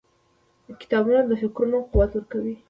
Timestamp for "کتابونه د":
0.81-1.31